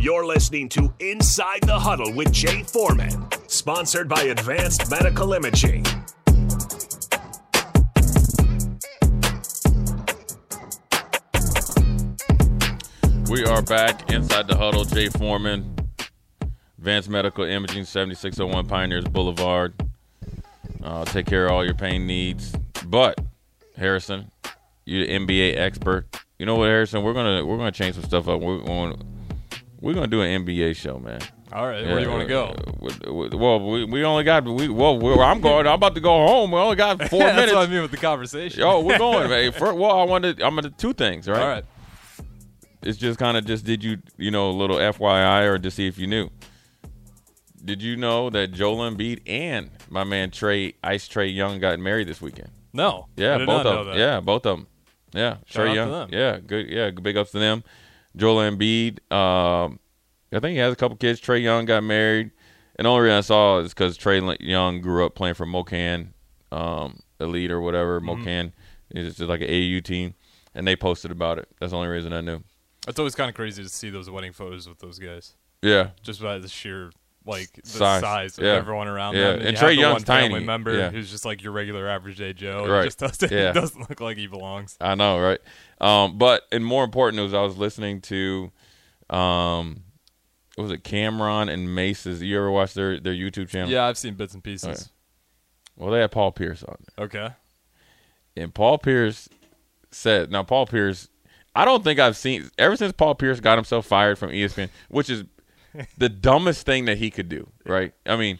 [0.00, 5.84] You're listening to Inside the Huddle with Jay Foreman, sponsored by Advanced Medical Imaging.
[13.28, 14.84] We are back inside the huddle.
[14.84, 15.74] Jay Foreman,
[16.78, 19.74] Advanced Medical Imaging, 7601 Pioneers Boulevard.
[20.80, 22.54] Uh, take care of all your pain needs.
[22.86, 23.18] But
[23.76, 24.30] Harrison,
[24.84, 26.06] you're the NBA expert.
[26.38, 27.02] You know what, Harrison?
[27.02, 28.40] We're gonna we're gonna change some stuff up.
[28.40, 29.17] We're going
[29.80, 31.20] we're gonna do an NBA show, man.
[31.52, 32.54] All right, where do you want to go?
[33.06, 35.66] Uh, Well, we, we only got we well we're, I'm going.
[35.66, 36.50] I'm about to go home.
[36.50, 37.54] We only got four That's minutes.
[37.54, 38.60] what I mean with the conversation.
[38.60, 39.30] Yo, we're going.
[39.30, 39.52] man.
[39.52, 40.42] For, well, I wanted.
[40.42, 41.40] I'm gonna two things, right?
[41.40, 41.64] All right.
[42.82, 45.86] it's just kind of just did you you know a little FYI or to see
[45.86, 46.28] if you knew.
[47.64, 52.08] Did you know that Joel Embiid and my man Trae Ice Trae Young got married
[52.08, 52.50] this weekend?
[52.72, 53.06] No.
[53.16, 53.98] Yeah, both of them.
[53.98, 54.66] Yeah, both of them.
[55.12, 56.12] Yeah, Shout Trae Young.
[56.12, 56.68] Yeah, good.
[56.68, 57.64] Yeah, big ups to them.
[58.16, 58.98] Joel Embiid.
[59.12, 59.78] Um,
[60.32, 61.20] I think he has a couple kids.
[61.20, 62.30] Trae Young got married,
[62.76, 66.08] and the only reason I saw is because Trae Young grew up playing for MoKan
[66.52, 68.00] um, Elite or whatever.
[68.00, 68.24] Mm-hmm.
[68.26, 68.52] MoKan
[68.90, 70.14] is just like an AU team,
[70.54, 71.48] and they posted about it.
[71.60, 72.42] That's the only reason I knew.
[72.86, 76.22] It's always kind of crazy to see those wedding photos with those guys, Yeah, just
[76.22, 76.90] by the sheer
[77.28, 78.00] like the Size.
[78.00, 78.52] size, of Yeah.
[78.54, 79.32] everyone around Yeah.
[79.32, 79.40] them.
[79.46, 80.44] And you Trae Young's one family tiny.
[80.46, 80.90] member Yeah.
[80.90, 82.66] who's just like your regular average day Joe.
[82.66, 82.80] Right.
[82.82, 83.52] It just doesn't, Yeah.
[83.52, 84.76] doesn't look like he belongs.
[84.80, 85.38] I know, right?
[85.80, 88.50] Um, but and more important news, I was listening to,
[89.10, 89.82] um,
[90.56, 92.20] what was it Cam'ron and Mase's?
[92.22, 93.70] You ever watch their their YouTube channel?
[93.70, 94.90] Yeah, I've seen bits and pieces.
[95.76, 97.06] Well, they had Paul Pierce on there.
[97.06, 97.28] Okay.
[98.36, 99.28] And Paul Pierce
[99.92, 101.08] said, now Paul Pierce,
[101.54, 105.08] I don't think I've seen ever since Paul Pierce got himself fired from ESPN, which
[105.10, 105.24] is
[105.96, 107.92] the dumbest thing that he could do, right?
[108.06, 108.38] I mean,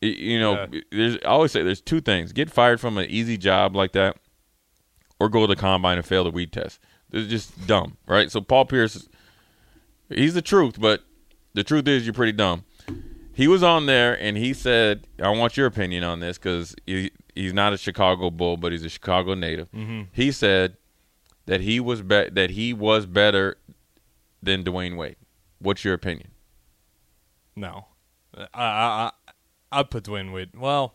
[0.00, 0.80] you know, Yeah.
[0.90, 4.16] there's I always say there's two things: get fired from an easy job like that,
[5.18, 6.80] or go to the combine and fail the weed test.
[7.12, 8.30] It's just dumb, right?
[8.30, 9.08] So Paul Pierce,
[10.08, 11.02] he's the truth, but
[11.54, 12.64] the truth is you're pretty dumb.
[13.32, 17.10] He was on there and he said, "I want your opinion on this because he,
[17.34, 20.02] he's not a Chicago Bull, but he's a Chicago native." Mm-hmm.
[20.12, 20.76] He said
[21.46, 23.56] that he was be- that he was better
[24.42, 25.16] than Dwyane Wade.
[25.58, 26.29] What's your opinion?
[27.56, 27.86] No.
[28.36, 29.10] I I I
[29.72, 30.50] I'd put Dwyane Wade.
[30.56, 30.94] Well,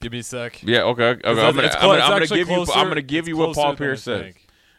[0.00, 0.62] give me a sec.
[0.62, 1.10] Yeah, okay.
[1.10, 1.28] okay.
[1.28, 2.66] I'm gonna, it's I'm it's I'm gonna give you.
[2.74, 4.34] I'm gonna give you what Paul Pierce said.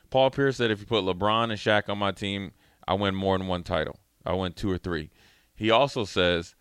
[0.10, 2.52] Paul Pierce said if you put LeBron and Shaq on my team,
[2.88, 3.98] I win more than one title.
[4.26, 5.10] I win two or three.
[5.56, 6.56] He also says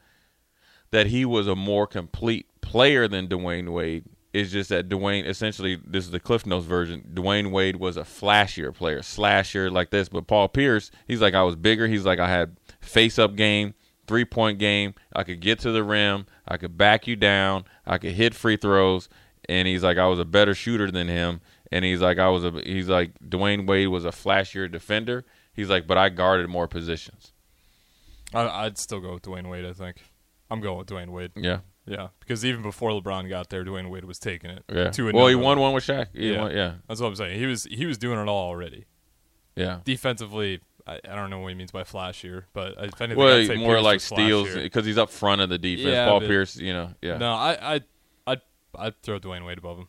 [0.91, 4.05] that he was a more complete player than Dwyane Wade.
[4.33, 7.03] It's just that Dwyane, essentially, this is the Cliff Notes version.
[7.13, 10.09] Dwyane Wade was a flashier player, slasher like this.
[10.09, 11.89] But Paul Pierce, he's like I was bigger.
[11.89, 13.75] He's like I had face up game,
[14.07, 14.95] three point game.
[15.15, 16.27] I could get to the rim.
[16.47, 17.65] I could back you down.
[17.85, 19.09] I could hit free throws.
[19.49, 21.41] And he's like I was a better shooter than him.
[21.73, 22.53] And he's like I was a.
[22.65, 25.25] He's like Dwyane Wade was a flashier defender.
[25.53, 27.33] He's like, but I guarded more positions.
[28.33, 29.65] I, I'd still go with Dwyane Wade.
[29.65, 29.97] I think
[30.51, 31.33] I'm going with Dwyane Wade.
[31.37, 31.61] Yeah,
[31.91, 34.65] Yeah, because even before LeBron got there, Dwyane Wade was taking it.
[34.73, 34.91] yeah.
[34.91, 36.07] To well, he won one with Shaq.
[36.15, 36.43] He Yeah.
[36.43, 37.39] won- yeah, That's what I'm saying.
[37.39, 38.87] He was he was doing it all already.
[39.57, 39.81] yeah.
[39.85, 43.37] Defensively, I, I don't know what he means by flashier, but uh, if anything, Well,
[43.37, 45.89] I'd say more Pierce like steals because he's up front of the defense.
[45.89, 47.81] Yeah, Paul Pierce, you know, yeah, No, I I
[48.29, 48.41] I'd,
[48.79, 49.89] I'd throw Dwyane Wade above him.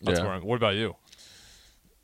[0.00, 0.24] That's Yeah.
[0.24, 0.42] where I'm.
[0.44, 0.96] What about you?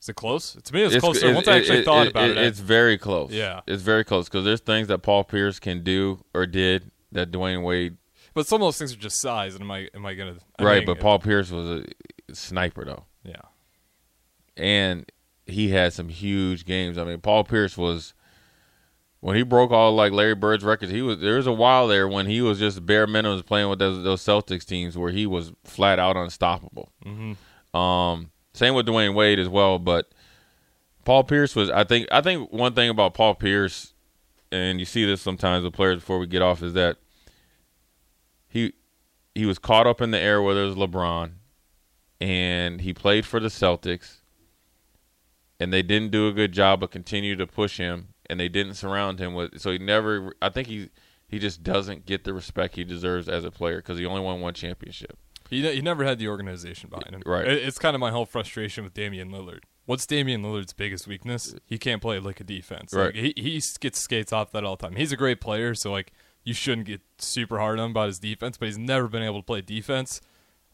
[0.01, 0.55] Is it close?
[0.63, 1.29] To me, it's, It's- closer.
[1.31, 3.31] it- Once I actually it- thought it- about it, I- it's very close.
[3.31, 3.61] Yeah.
[3.67, 7.63] it's very close because there's things that Paul Pierce can do or did that Dwyane
[7.63, 7.97] Wade
[8.35, 9.55] but some of those things are just size.
[9.55, 11.85] And am I am I gonna I right, but Paul Pierce was
[12.29, 13.43] a sniper though, Yeah,
[14.57, 15.11] and
[15.47, 16.99] he had some huge games.
[16.99, 18.15] I mean, Paul Pierce was
[19.21, 20.91] when he broke all like Larry Bird's records.
[20.91, 23.79] He was there was a while there when he was just bare minimums playing with
[23.79, 26.93] those, those Celtics teams where he was flat out unstoppable.
[27.05, 27.77] mm-hmm.
[27.77, 30.13] Um, same with Dwyane Wade as well, but
[31.05, 31.71] Paul Pierce was.
[31.71, 32.07] I think.
[32.13, 33.95] I think one thing about Paul Pierce,
[34.51, 36.99] and you see this sometimes with players before we get off, is that
[38.53, 38.73] he
[39.35, 41.33] he was caught up in the air whether it was LeBron,
[42.21, 44.19] and he played for the Celtics,
[45.59, 48.75] and they didn't do a good job of continue to push him, and they didn't
[48.75, 49.61] surround him with.
[49.61, 50.33] So he never.
[50.43, 50.91] I think he
[51.29, 54.41] he just doesn't get the respect he deserves as a player because he only won
[54.41, 55.17] one championship.
[55.51, 57.23] he he never had the organization behind him.
[57.25, 57.47] Right.
[57.49, 59.61] It- it's kind of my whole frustration with Damian Lillard.
[59.85, 61.55] What's Damian Lillard's biggest weakness?
[61.67, 62.93] He can't play like a defense.
[62.95, 63.07] Right.
[63.07, 64.97] Like, he he gets skates off that all the time.
[64.97, 66.13] He's a great player, so like
[66.45, 68.57] you shouldn't get super hard on him about his defense.
[68.57, 70.21] But he's never been able to play defense.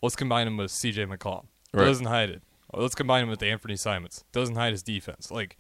[0.03, 1.07] Let's combine him with C.J.
[1.07, 1.47] McCollum.
[1.73, 1.85] Right.
[1.85, 2.43] Doesn't hide it.
[2.73, 4.25] Let's combine him with Anthony Simons.
[4.33, 5.31] Doesn't hide his defense.
[5.31, 5.57] Like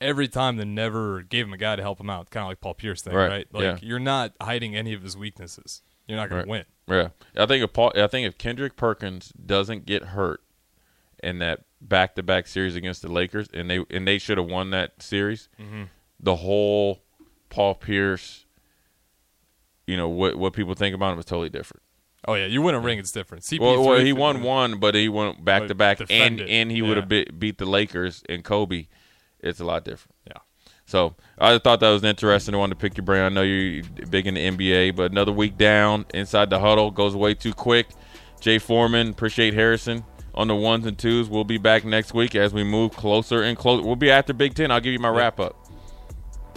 [0.00, 2.60] every time they never gave him a guy to help him out, kind of like
[2.60, 3.46] Paul Pierce thing, Right, right?
[3.52, 3.78] Like yeah.
[3.82, 5.82] you're not hiding any of his weaknesses.
[6.08, 6.44] You're not going Right.
[6.44, 7.12] to win.
[7.36, 10.40] Yeah, I think if Paul, I think if Kendrick Perkins doesn't get hurt,
[11.22, 14.48] in that back to back series against the Lakers, and they and they should have
[14.48, 15.48] won that series.
[15.60, 15.84] Mm-hmm.
[16.18, 17.00] The whole
[17.48, 18.44] Paul Pierce,
[19.86, 21.82] you know what what people think about him is totally different.
[22.26, 23.42] Oh yeah, you win a ring, it's different.
[23.42, 26.80] CP3 Well, well he won one, but he went back to back, and and he
[26.80, 27.24] would have yeah.
[27.24, 28.86] beat, beat the Lakers and Kobe.
[29.40, 30.14] It's a lot different.
[30.26, 30.38] Yeah.
[30.86, 32.54] So I thought that was interesting.
[32.54, 33.22] I wanted to pick your brain.
[33.22, 37.16] I know you're big in the NBA, but another week down inside the huddle goes
[37.16, 37.88] way too quick.
[38.40, 41.28] Jay Foreman, appreciate Harrison on the ones and twos.
[41.28, 43.84] We'll be back next week as we move closer and closer.
[43.84, 44.70] We'll be after Big Ten.
[44.70, 45.56] I'll give you my wrap up.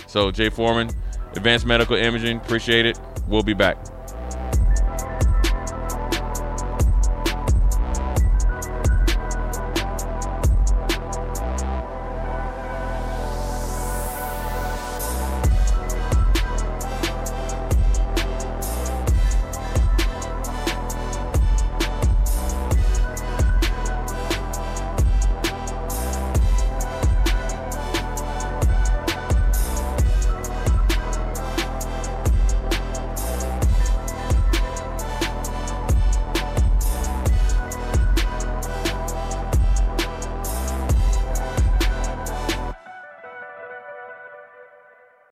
[0.07, 0.89] So Jay Foreman,
[1.33, 2.99] Advanced Medical Imaging, appreciate it.
[3.27, 3.94] We'll be back.